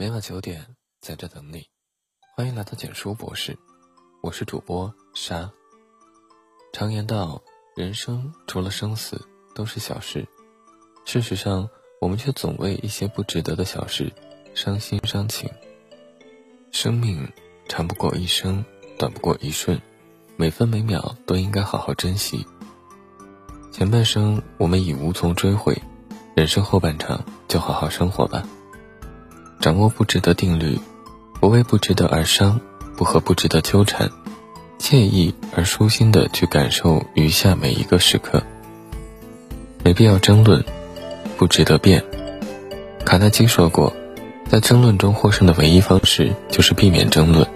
[0.00, 1.66] 每晚九点，在这等你。
[2.36, 3.58] 欢迎来到简书博士，
[4.22, 5.50] 我是主播沙。
[6.72, 7.42] 常言道，
[7.74, 9.20] 人生除了生死
[9.56, 10.24] 都是小事。
[11.04, 11.68] 事实上，
[12.00, 14.12] 我们却总为一些不值得的小事
[14.54, 15.50] 伤心伤情。
[16.70, 17.28] 生命
[17.66, 18.64] 长不过一生，
[19.00, 19.82] 短不过一瞬，
[20.36, 22.46] 每分每秒都应该好好珍惜。
[23.72, 25.76] 前半生我们已无从追悔，
[26.36, 28.46] 人生后半场就好好生活吧。
[29.60, 30.78] 掌握不值得定律，
[31.40, 32.60] 不为不值得而伤，
[32.96, 34.10] 不和不值得纠缠，
[34.78, 38.42] 惬意而舒心的去感受余下每一个时刻。
[39.84, 40.64] 没必要争论，
[41.36, 42.04] 不值得辩。
[43.04, 43.92] 卡耐基说过，
[44.48, 47.46] 在争论中获胜的唯一方式就是避免争论。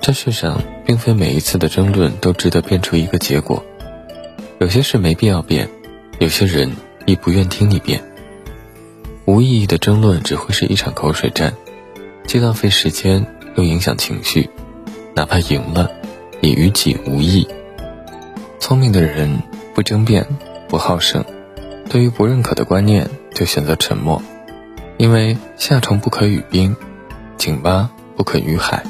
[0.00, 3.64] 这世上并非每一次的争论都值得变出一个结果，
[4.58, 5.68] 有些事没必要变，
[6.18, 6.72] 有些人
[7.06, 8.02] 亦不愿听你变。
[9.26, 11.52] 无意义的争论只会是一场口水战，
[12.28, 14.48] 既浪费时间又影响情绪，
[15.16, 15.90] 哪怕赢了，
[16.40, 17.48] 也于己无益。
[18.60, 19.42] 聪明的人
[19.74, 20.24] 不争辩，
[20.68, 21.24] 不好胜，
[21.90, 24.22] 对于不认可的观念就选择沉默，
[24.96, 26.76] 因为夏虫不可语冰，
[27.36, 28.84] 井蛙不可语海。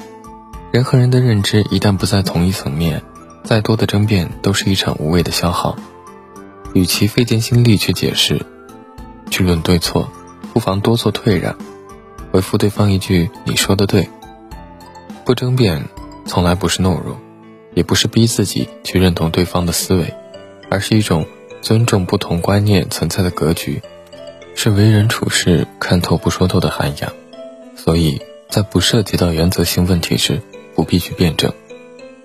[0.70, 3.02] 人和人的认知一旦不在同一层面，
[3.42, 5.78] 再多的争辩都是一场无谓的消耗。
[6.74, 8.44] 与其费尽心力去解释，
[9.30, 10.10] 去论对错。
[10.56, 11.54] 不妨多做退让，
[12.32, 14.08] 回复对方一句“你说的对”。
[15.22, 15.84] 不争辩，
[16.24, 17.18] 从来不是懦弱，
[17.74, 20.14] 也不是逼自己去认同对方的思维，
[20.70, 21.26] 而是一种
[21.60, 23.82] 尊重不同观念存在的格局，
[24.54, 27.12] 是为人处事看透不说透的涵养。
[27.76, 30.40] 所以在不涉及到原则性问题时，
[30.74, 31.52] 不必去辩证，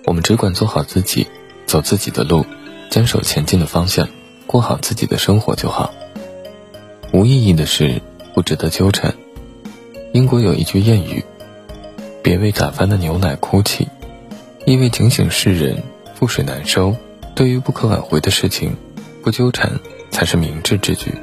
[0.06, 1.26] 我们只管做好自己，
[1.66, 2.46] 走自己的路，
[2.88, 4.08] 坚守前进的方向，
[4.46, 5.92] 过好自己的生活就好。
[7.12, 8.00] 无意义的事。
[8.34, 9.14] 不值得纠缠。
[10.12, 11.24] 英国有一句谚语
[12.22, 13.88] ：“别为打翻的牛奶哭泣，
[14.66, 15.82] 意味警醒世人，
[16.18, 16.94] 覆水难收。
[17.34, 18.76] 对于不可挽回的事情，
[19.22, 21.14] 不纠缠才是明智之举。”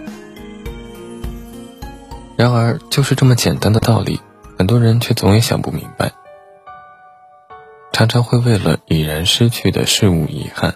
[2.35, 4.19] 然而，就是这么简单的道理，
[4.57, 6.13] 很多人却总也想不明白。
[7.91, 10.75] 常常会为了已然失去的事物遗憾，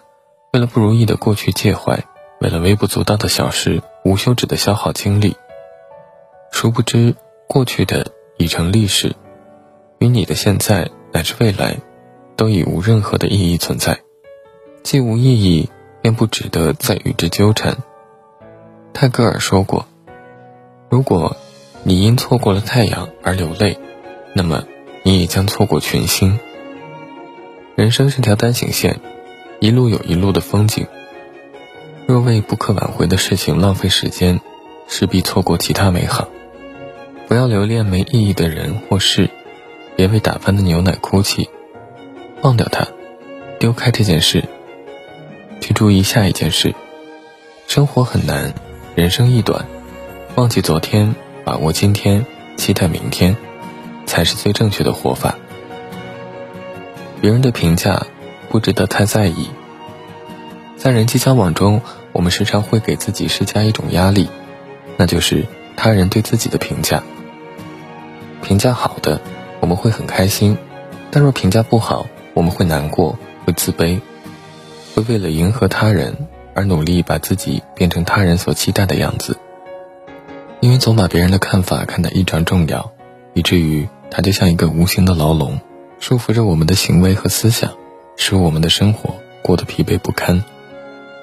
[0.51, 2.03] 为了不如意的过去介怀，
[2.41, 5.37] 为了微不足道的小事无休止的消耗精力。
[6.53, 7.15] 殊不知，
[7.47, 9.15] 过去的已成历史，
[9.97, 11.77] 与你的现在乃至未来，
[12.37, 13.99] 都已无任何的意义存在。
[14.83, 15.69] 既无意义，
[16.01, 17.77] 便不值得再与之纠缠。
[18.93, 19.87] 泰戈尔说过
[20.89, 21.35] ：“如果
[21.81, 23.77] 你因错过了太阳而流泪，
[24.33, 24.63] 那么
[25.01, 26.39] 你也将错过群星。”
[27.75, 29.01] 人生是条单行线，
[29.59, 30.85] 一路有一路的风景。
[32.05, 34.39] 若为不可挽回的事情浪费时间，
[34.87, 36.29] 势必错过其他美好。
[37.27, 39.29] 不要留恋没意义的人或事，
[39.95, 41.49] 别为打翻的牛奶哭泣，
[42.41, 42.87] 忘掉它，
[43.59, 44.43] 丢开这件事，
[45.59, 46.75] 去注意下一件事。
[47.67, 48.53] 生活很难，
[48.93, 49.65] 人生亦短，
[50.35, 52.25] 忘记昨天，把握今天，
[52.55, 53.35] 期待明天，
[54.05, 55.35] 才是最正确的活法。
[57.19, 58.05] 别人的评价
[58.49, 59.49] 不值得太在意。
[60.75, 61.81] 在人际交往中，
[62.11, 64.27] 我们时常会给自己施加一种压力，
[64.97, 65.45] 那就是
[65.77, 67.01] 他人对自己的评价。
[68.43, 69.19] 评价好的，
[69.61, 70.57] 我们会很开心；
[71.09, 74.01] 但若评价不好，我们会难过，会自卑，
[74.93, 79.37] 会为了迎合他人而努力把自己变成他人所期待的样子。
[80.59, 82.91] 因为总把别人的看法看得异常重要，
[83.33, 85.59] 以至于它就像一个无形的牢笼，
[85.99, 87.71] 束缚着我们的行为和思想，
[88.17, 90.43] 使我们的生活过得疲惫不堪。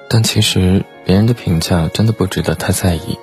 [0.09, 3.17] 但其实，别人的评价真的不值得太在意。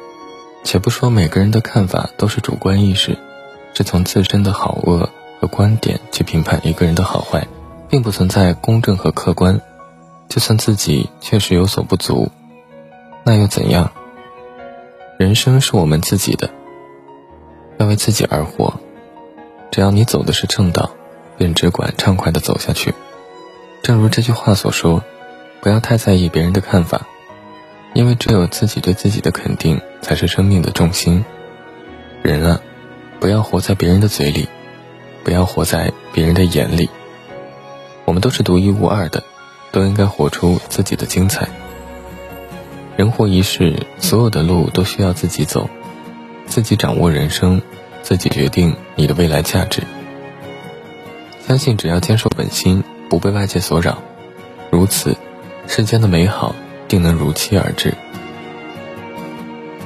[0.64, 3.16] 且不说每个人的看法都是主观意识。
[3.78, 5.08] 是从自身的好恶
[5.40, 7.46] 和观点去评判一个人的好坏，
[7.88, 9.60] 并不存在公正和客观。
[10.28, 12.28] 就算自己确实有所不足，
[13.22, 13.92] 那又怎样？
[15.16, 16.50] 人生是我们自己的，
[17.78, 18.80] 要为自己而活。
[19.70, 20.90] 只要你走的是正道，
[21.36, 22.92] 便只管畅快地走下去。
[23.84, 25.04] 正如这句话所说
[25.62, 27.06] ：“不要太在意别人的看法，
[27.94, 31.24] 因为只有自己对自己的肯定才是生命的重心。”
[32.24, 32.60] 人啊！
[33.20, 34.48] 不要活在别人的嘴里，
[35.24, 36.88] 不要活在别人的眼里。
[38.04, 39.22] 我们都是独一无二的，
[39.72, 41.48] 都应该活出自己的精彩。
[42.96, 45.68] 人活一世，所有的路都需要自己走，
[46.46, 47.60] 自己掌握人生，
[48.02, 49.82] 自己决定你的未来价值。
[51.46, 54.02] 相信只要坚守本心，不被外界所扰，
[54.70, 55.16] 如此，
[55.66, 56.54] 世间的美好
[56.88, 57.94] 定能如期而至。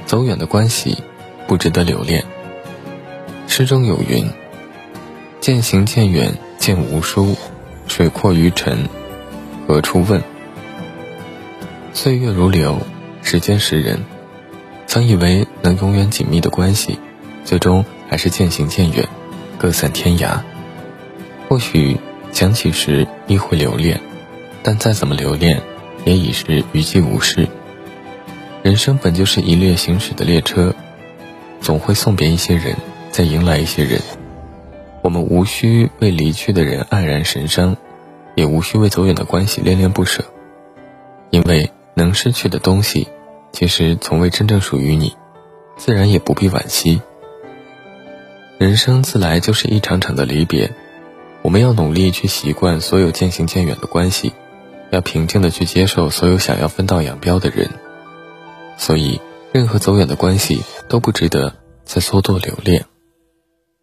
[0.06, 0.99] 走远的关系，
[1.46, 2.25] 不值得留恋。
[3.54, 4.31] 诗中有云
[5.38, 7.37] ：“渐行渐远渐无书，
[7.87, 8.88] 水阔鱼沉
[9.69, 10.22] 何处问？”
[11.93, 12.78] 岁月如流，
[13.22, 14.06] 时间识人，
[14.87, 16.99] 曾以为能永远紧密的关系，
[17.44, 19.06] 最终还是渐行渐远，
[19.58, 20.40] 各散天涯。
[21.46, 21.99] 或许
[22.32, 24.00] 想起时亦会留恋，
[24.62, 25.60] 但再怎么留恋，
[26.06, 27.46] 也已是余迹无事。
[28.62, 30.75] 人生本就是一列行驶的列车，
[31.60, 32.76] 总会送别一些人，
[33.12, 34.00] 再迎来一些人。
[35.03, 37.76] 我们无需为离去的人黯然神伤，
[38.35, 40.25] 也无需为走远的关系恋恋不舍，
[41.31, 41.70] 因为。
[41.94, 43.06] 能失去的东西，
[43.53, 45.14] 其实从未真正属于你，
[45.76, 47.03] 自然也不必惋惜。
[48.56, 50.73] 人生自来就是一场场的离别，
[51.43, 54.32] 我们要努力去习惯所有渐行渐远的关系，
[54.91, 57.69] 要平静的去接受所有想要分道扬镳的人。
[58.79, 59.20] 所以，
[59.53, 61.55] 任何走远的关系都不值得
[61.85, 62.87] 再蹉跎留恋。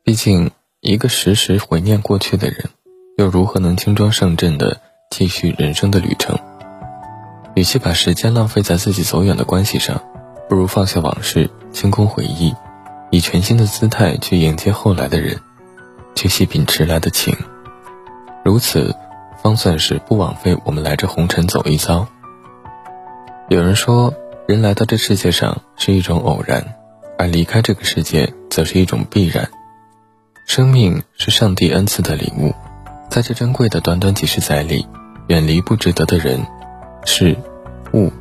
[0.09, 0.49] 毕竟，
[0.81, 2.71] 一个时时怀念过去的人，
[3.19, 6.35] 又如何能轻装上阵的继续人生的旅程？
[7.53, 10.01] 与其把时间浪费在自己走远的关系上，
[10.49, 12.55] 不如放下往事，清空回忆，
[13.11, 15.39] 以全新的姿态去迎接后来的人，
[16.15, 17.37] 去细品迟来的情。
[18.43, 18.95] 如此，
[19.43, 22.07] 方算是不枉费我们来这红尘走一遭。
[23.47, 24.11] 有人说，
[24.47, 26.73] 人来到这世界上是一种偶然，
[27.19, 29.47] 而离开这个世界则是一种必然。
[30.49, 32.55] 生命是上帝恩赐的礼物，
[33.07, 34.87] 在这珍贵的短短几十载里，
[35.27, 36.43] 远离不值得的人、
[37.05, 37.37] 事。
[37.93, 38.11] 物，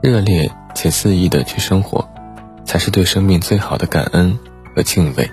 [0.00, 2.08] 热烈且肆意的去生活，
[2.64, 4.38] 才是对生命最好的感恩
[4.76, 5.28] 和敬畏。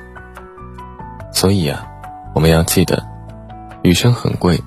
[1.31, 1.87] 所以啊，
[2.33, 3.05] 我们要记得，
[3.83, 4.59] 余生很贵，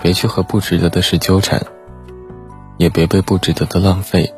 [0.00, 1.62] 别去和不值得的事纠缠，
[2.78, 4.32] 也别被不值得的浪费。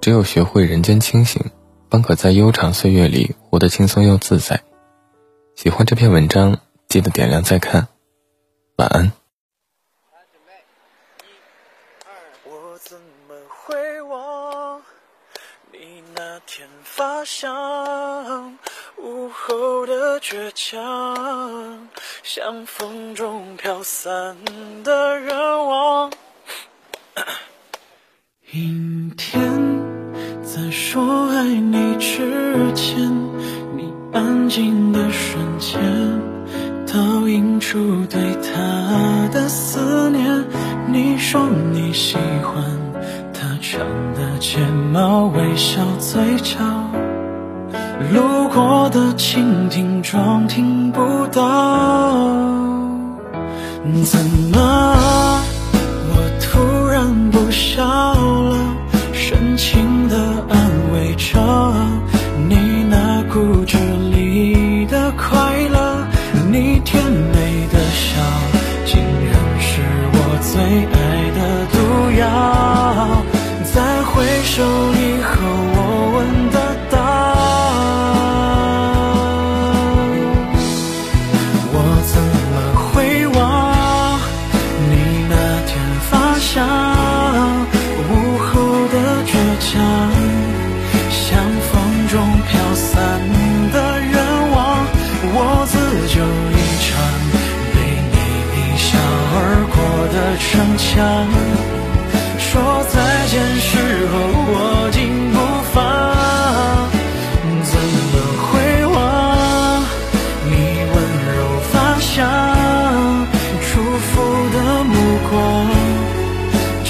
[0.00, 1.44] 只有学会人间清醒，
[1.90, 4.62] 方可在悠长岁月里活得轻松又自在。
[5.60, 7.88] 喜欢这篇文章，记得点亮再看。
[8.76, 9.10] 晚安。
[12.44, 12.96] 我怎
[13.26, 14.80] 么会忘
[15.72, 18.56] 你那天发香，
[18.98, 21.88] 午后的倔强，
[22.22, 24.36] 像风中飘散
[24.84, 26.12] 的热望。
[28.52, 29.42] 阴天，
[30.40, 33.27] 在说爱你之前，你
[34.12, 35.80] 安静的瞬间，
[36.86, 40.44] 倒映出对他的思念。
[40.86, 42.64] 你说你喜欢
[43.32, 43.48] 他。
[43.60, 43.80] 长
[44.14, 44.58] 的睫
[44.94, 46.58] 毛，微笑嘴角，
[48.14, 52.16] 路过的蜻蜓装听不到。
[54.04, 55.27] 怎么，
[75.36, 75.67] 后，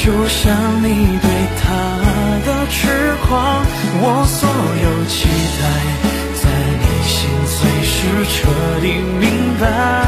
[0.09, 1.29] 就像你对
[1.61, 1.69] 他
[2.47, 2.89] 的痴
[3.27, 3.63] 狂
[4.01, 4.49] 我所
[4.83, 5.29] 有期
[5.61, 5.63] 待
[6.41, 6.49] 在
[6.81, 7.93] 你心碎时
[8.25, 8.87] 彻底
[9.21, 10.08] 明白。